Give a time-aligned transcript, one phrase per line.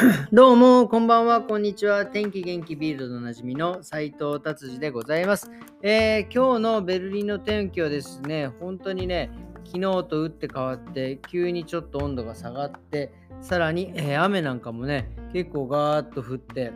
[0.32, 2.06] どうも、こんばんは、こんにちは。
[2.06, 5.50] 天気元気ビールドのおなじみの斉藤達治でございます、
[5.82, 9.30] えー、今日のベルリンの天気はですね、本当にね、
[9.66, 16.72] 昨日と打って変わって、急にちょっと温度が下がって、さらに、えー、雨なんかもね、結構ガーッと降って、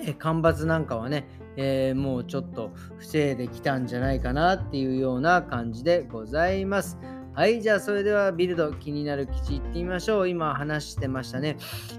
[0.00, 6.96] えー、干ばつなんかはね、えもうちょっと防いできたんじゃないかなっていうような感じでございます。
[7.38, 10.28] はい、じゃあそれではビルド気になる基地行ってみましょう。
[10.28, 11.56] 今話してましたね。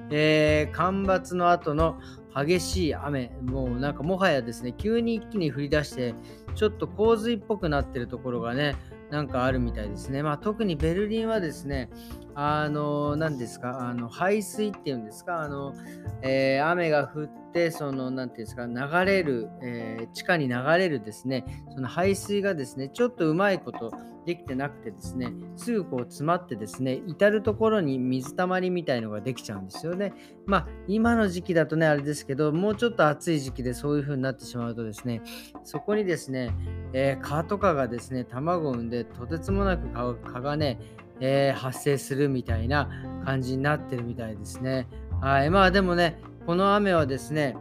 [0.10, 1.98] えー、干ばつの後の
[2.36, 6.14] 激しい雨、もうなんかもはやですね、急に一気に降り出して、
[6.56, 8.76] ちょっと洪水っぽくなってるところがね、
[9.12, 10.24] なんかあるみたいですね。
[10.24, 11.90] まあ、特にベルリンはですね、
[12.36, 15.74] あの、何ですか、あの排水っていうんですか、あの、
[16.22, 23.92] えー、雨が降って、その、何ていうんですか、流れる、えー、地下に流れるですね、その排水がですね、ちょっとうまいこと
[24.26, 30.14] できてなくてですね、すぐこう詰まってですね、至る所に水たまりみたいのができちゃうんですよね。
[30.46, 35.22] まあ、今の時期だとね、あれですけど、もうちょっと暑い時期でそういう風になってしまうとですね、
[35.64, 36.54] そこにですね、
[36.94, 40.80] えー、蚊とかがですね、卵を産んで、とてつもなく蚊がね、
[41.20, 42.90] えー、発生するみたいな
[43.26, 44.88] 感じになってるみたいですね。
[45.22, 45.50] はい。
[45.50, 47.58] まあでもね、この雨はですね、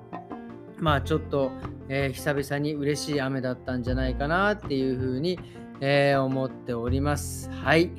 [0.78, 1.50] まあちょっと、
[1.88, 5.38] えー、久々に嬉しい雨だったんじゃないかなっていうふうに、
[5.80, 7.50] え、思っております。
[7.50, 7.90] はい。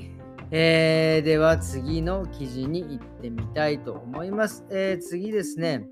[0.52, 4.66] えー、では次の記事に行ってみたいと思います。
[4.72, 5.88] え、次ですね。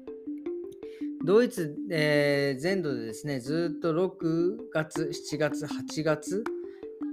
[1.25, 6.43] ドイツ、えー、全土でですね、ずっと6月、7月、8月、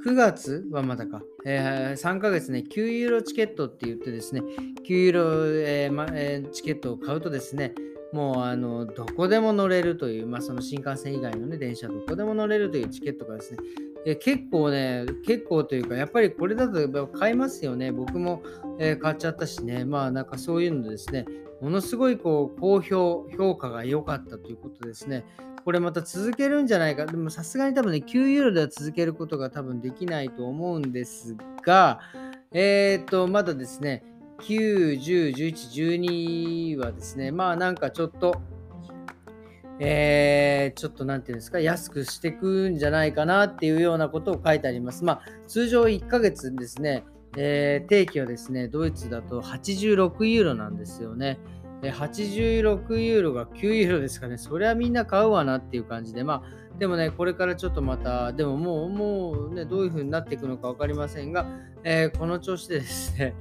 [0.07, 4.43] 9月はまだか、えー、3ヶ月ね、9ユーロチケットって言ってですね、
[4.87, 5.21] 9ユーロ、
[5.67, 7.75] えーまえー、チケットを買うとですね、
[8.13, 13.59] もうあのどこでも乗れるという、まあ、その新幹線以外の、ね、電車どこでも乗れるというチケットがですね、
[14.07, 17.91] え結構ね、結構というか、やっぱりこれだと買いますよね。
[17.91, 18.43] 僕も、
[18.79, 21.25] えー、買っちゃったしね、まあなんかそういうのですね、
[21.61, 25.25] ものすごいこう好評、評価が良かったということですね。
[25.65, 27.07] これまた続けるんじゃないか。
[27.07, 31.35] でもさすがに多分ね、9ユーロでは続けることが多分できないと思うんです
[31.65, 32.01] が、
[32.53, 34.05] えっ、と、まだですね、
[34.41, 38.43] 9、10、11、12はですね、まあなんかちょっと、
[39.81, 45.05] えー、ちょっとなんていうんですか、安くしていくんじゃないかなっていうようなことを書いてあります。
[45.05, 47.05] まあ通常1ヶ月ですね、
[47.37, 51.39] えー、定期はですね、ドイツだと86ユーロなんですよね。
[51.83, 54.39] 86ユーロが9ユーロですかね。
[54.39, 61.47] そりゃみんな買うわなっていう感じで、まあ、でもね、これからちょっとまた、でももう、もうね、どういう風になっていくのか分かりませんが、
[61.83, 63.35] えー、この調子でですね、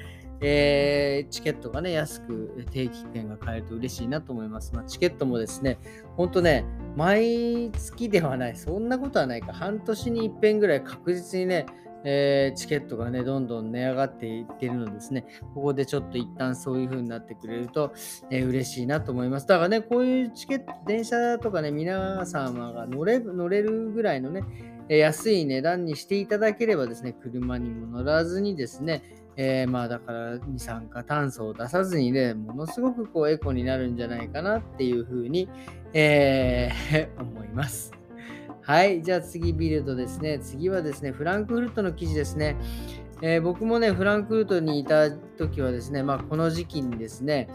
[0.45, 4.73] えー、チケットがね、安く定期券が買えると嬉しいなと思います。
[4.75, 5.79] まあ、チケットもですね、
[6.17, 6.65] ほんとね、
[6.97, 11.65] 毎月ではない、そんなことはないか、半年に一遍ぐらい確実にね、
[12.05, 17.93] えー、チケットがね、どんどん値上がっていってるのですね、ここでちょっと一旦そういう風になってくれると、
[18.29, 19.47] えー、嬉しいなと思います。
[19.47, 24.43] だからね、こういうチケット、電車とかね、皆様が乗れ乗れるぐらいのね、
[24.89, 29.01] 安い値段にしていただければですね、車にも乗らずにですね、
[29.35, 35.49] えー、まあだから二酸化炭素を出さずにね、ものすごくこうエコになるんじゃないかなっていうふうに、
[35.93, 37.91] えー、 思います。
[38.61, 39.01] はい。
[39.03, 40.39] じゃあ次、ビルドですね。
[40.39, 42.55] 次はですね、フランクフルトの記事ですね。
[43.25, 47.47] えー、僕もね、フランクフルトにいた時はですね、まあ、この時期にですね、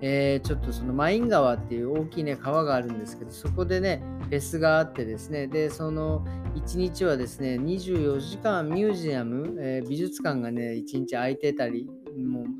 [0.00, 11.88] えー、ちょっとそのマイン川っていう大きいね川があるんですけどそこでねフェスがあってですねでその1日はですね24時間ミュージアム、えー、美術館がね1日空いてたり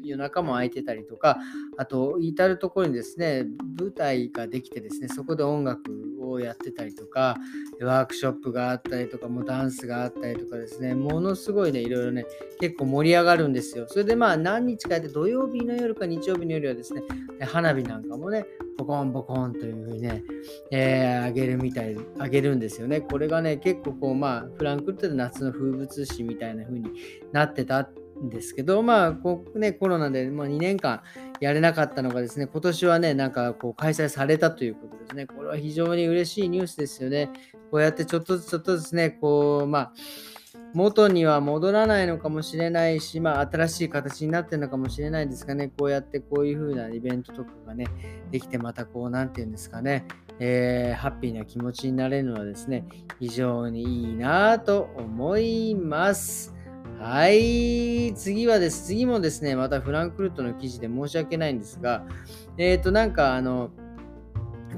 [0.08, 1.38] 夜中も空いてたりとか
[1.76, 3.44] あと至る所にですね
[3.78, 5.90] 舞台ができてですねそこで音楽
[6.30, 7.36] をやってたりとか、
[7.80, 12.26] ワークショップがあったりとか、もうダンスがあったりとかですね、ものすごいね、いろいろね、
[12.60, 13.86] 結構盛り上がるんですよ。
[13.88, 17.02] それでまあ何日かやって土曜日の夜か日曜日の夜はですね、
[17.40, 18.46] 花火なんかもね、
[18.78, 20.22] ポコンポコンというふうにね、
[20.70, 23.00] えー、あげるみたい、あげるんですよね。
[23.00, 26.90] これがね、結構こう、まあ、フランクフルトで夏の風物詩みたいな風に
[27.32, 27.88] なってたん
[28.22, 31.02] ですけど、まあ、こうね、コロナで、まあ、2年間
[31.40, 35.26] やれなかったのがですね、今年はね、なんかこう開催されたということですね。
[35.26, 37.30] これは非常に嬉しいニュースですよね。
[37.70, 39.92] こうやってちょっとずつちょっとずつね、こう、まあ、
[40.72, 45.68] 元には戻らないのかもしれないし、まあ、新しい形になってるのかもしれないですかね。
[45.68, 47.86] こうやってこういう風なイベントとかがね、
[48.30, 50.06] できてまたこう、なんていうんですかね、
[50.38, 52.84] えー、ハッピーな気持ちになれるのはですね、
[53.20, 56.55] 非常にいいなと思います。
[56.98, 58.14] はい。
[58.14, 58.86] 次はです。
[58.86, 62.06] 次もですね、またフランクフルトの記事で申し訳ないんですが、
[62.56, 63.70] えっ、ー、と、なんかあの、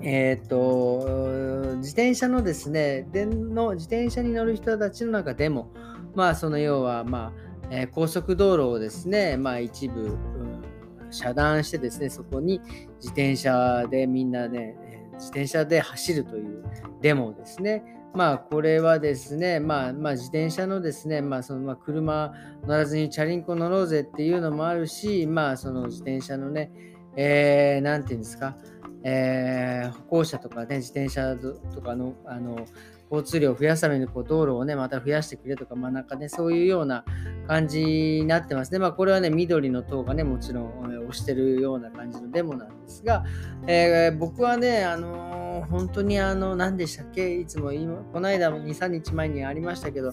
[0.03, 5.71] えっ、ー、と、自転車のですね、での自転車に乗る人たちの中でも、
[6.15, 10.63] まあ、その要は、まあ、えー、高速道路をですね、まあ、一部、うん、
[11.11, 12.61] 遮断してですね、そこに
[12.97, 14.77] 自転車でみんなね、
[15.15, 16.65] 自転車で走るという
[17.01, 17.98] デモですね。
[18.15, 22.33] まあ、これはですね、まあ、まあ、自転車のですね、まあ、そのまあ車
[22.67, 26.73] 乗らずにチャリンコ乗ろうぜっていうのもあるし、まあ、その自転車のね、
[27.17, 28.57] えー、ていうんですか、
[29.05, 32.67] えー、歩行者とかね、自転車とかの、あの、
[33.11, 37.05] 交通量を増やすためにこう道路をね、また増やしてくれとか、まあなんかね、そういうような
[37.47, 38.79] 感じになってますね。
[38.79, 43.25] まあこれはね、緑の党がね、もちろん押してるような感じのデモなんですが、
[43.67, 47.35] えー、僕はね、あのー本当にあの、何でしたっけ？
[47.35, 50.13] いつも今、この間も2、3日前にありましたけど、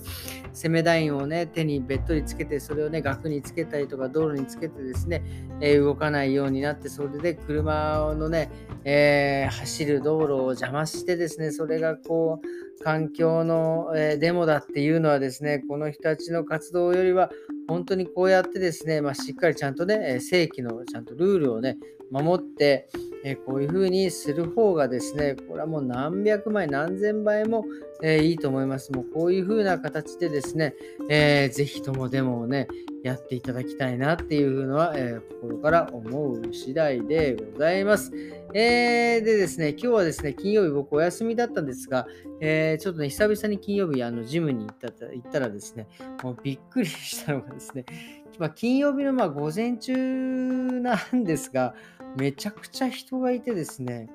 [0.53, 5.24] 攻めダインをね、手にべっとりつけて、それをね、額につけたりとか、道路につけてですね、
[5.62, 8.50] え、動かないようになって、それで車のね、
[8.83, 17.31] えー、走る道路を邪魔してですね、それがこう、環境の、え、デモだっていうのはですね、この人たちの活動よりは、
[17.68, 21.77] 本当にこうやってですね、まあ、しっかりちゃんとね、正規のちゃんとルールをね、
[22.12, 22.90] 守って、
[23.24, 27.66] えこういうふうにする方がですね、これはもう何百倍、何千倍も、
[28.04, 28.92] え、いいと思います。
[28.92, 30.75] もうこういうふうな形でですね、
[31.10, 32.68] えー、ぜひともデモをね、
[33.04, 38.12] やっていただきたいなっていうのは、えー、心から思う次第でございます。
[38.54, 42.07] えー、でですね、今日はですね、金曜日僕お休みだったんですが、
[42.42, 45.88] えー、ちょっとね、久々に金曜日、あの、ジムに行った行ったらですね、
[46.24, 47.86] もうびっくりしたのがですね、
[48.39, 51.73] まあ、金曜日のまあ午前中なんですが、
[52.17, 54.09] めちゃくちゃ人がいてですね、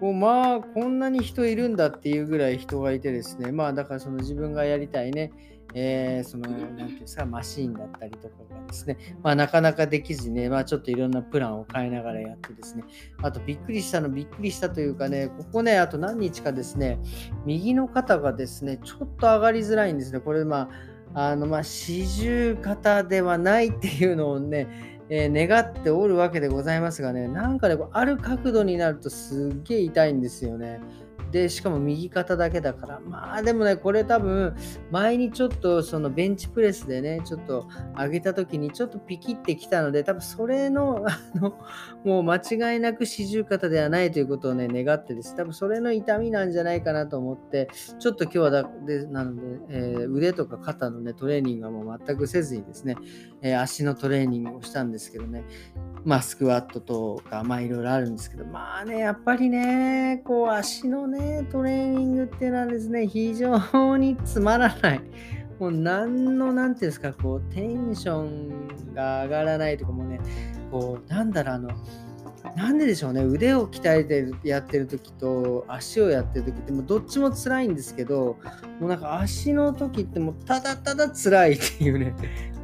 [0.00, 5.32] こうまあ、こんなに人いるんだっていうぐらい人がいてですね、まあ、だからその自分がやりたいね、
[5.74, 12.84] えー、その、なんていうんですか、マシーンだったりとかがですね、まあ、なかなかできずにね、まあ、ちょっといろんなプランを変えながらやってですね、
[13.22, 16.98] あとびっくりしたの、びっくりしたというかね、ここね、あと何日かですね、
[17.44, 20.20] 右の肩がですね、ちょっと上がりづらいんですね。
[20.20, 20.68] これ、まあ、
[21.14, 24.68] あの、まあ、四十肩ではないっていうのをね、
[25.12, 30.80] えー、願っておるわけでございますがね、なんかね、ある角度になるとすっげえ痛いんですよね。
[31.30, 34.54] で、しかも右肩だけだから、まあでもね、これ多分、
[34.90, 41.58] 前にちょっとそのベンチプレスでね、ちょっと上げた時にちょっとピキってきたので、多分それの、あの、
[42.04, 42.36] もう間
[42.72, 45.36] 違いなく四十肩ではないということをね、願ってです。
[45.36, 47.68] 多分それの痛みなんじゃないかなと思って、
[47.98, 52.96] ちょっと今日はだでなので、えー、腕とか肩のね、トレーニングはもう全くせずにですね、
[53.42, 55.44] えー、足のトレーニングをしたんですけどね、
[56.04, 61.19] まあ、スクワットとか、まあ、いろいろあるんですけど、まあね、やっぱりね、こう、足のね、
[61.50, 65.00] トレーニングっていうのはですね、非常につまらない。
[65.58, 70.20] もう、何の、なんていうんですか、こう、テンションが上がらないとかもね、
[70.70, 71.70] こう、なんだろう、あの、
[72.56, 78.38] なんででしょうね、腕を鍛えてやってる時と足をやってる時ってもうどっちも辛いんですけど、
[78.80, 82.14] もうなんか足の時ってもうただただ辛いっていうね、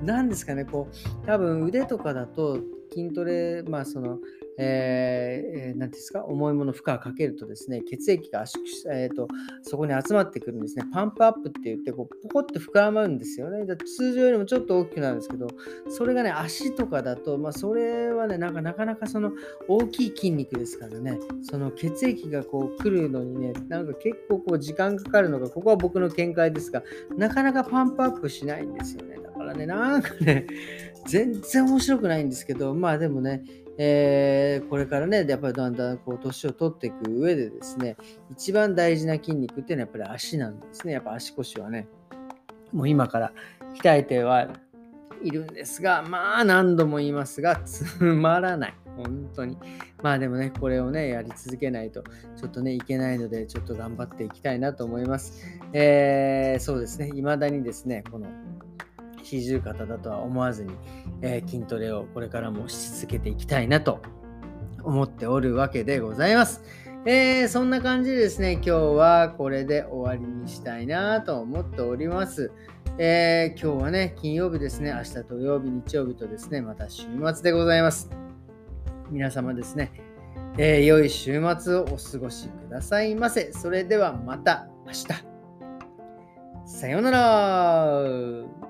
[0.02, 2.58] なんですかね、こう、多分腕とかだと
[2.96, 4.18] 筋トレ、まあその、
[4.58, 9.28] えー、なんですか、重いもの負荷をかけるとですね、血液が圧縮、えーと、
[9.60, 10.86] そこに集まってくるんですね。
[10.92, 13.66] パンプアップって言って、こうポコって膨らまるんですよね。
[13.76, 15.48] 通常よりもちょっと大きくなるんですけど、
[15.90, 19.32] それがね、足とかだと、まあ、それはね、なんかなかなかその
[19.68, 26.82] 大きい筋肉ですからね、その血液がこう来るのにね、なんか結構こう時間かかるのが、ここは僕の見解ですが、
[27.16, 29.18] なかなかパンプアップしないんですよね。
[29.46, 30.46] からね、なんかね、
[31.06, 33.44] 全然面白くないんですけど、まあでもね、
[33.78, 37.96] えー、これからね、やっぱりだんだんこう年を取っていく上でですね、
[38.30, 40.94] 一番大事な筋肉っていうのはやっぱり足なんですね。
[40.94, 41.86] やっぱ足腰はね、
[42.72, 43.32] もう今から
[43.82, 44.48] 鍛えては
[45.22, 48.74] いるんですが、まあ何度も言いますが、つまらない。
[48.96, 49.58] 本当に。
[50.02, 52.02] まあでもね、これをね、やり続けないと、
[52.36, 55.44] ちょっとね、いけないので、ちょっと頑張っていきたいなと思います。
[55.74, 58.26] えー、そうですね、未だにですね、この
[59.26, 60.72] 四十肩だとは思わずに、
[61.20, 64.00] えー、筋トレをこれからもし続けていきたいなと
[64.84, 66.62] 思っておるわけでございます。
[67.04, 72.50] えー、そんな感じでですね、今日はこれで終わりにしたいなと思っております。
[72.98, 78.10] えー、今日はね、金曜日ですね、明日土曜日、日曜日とですね、また週末でございます。
[79.10, 79.92] 皆様ですね、
[80.58, 83.52] えー、良い週末をお過ごしくださいませ。
[83.52, 85.06] それではまた明日。
[86.64, 88.65] さようなら。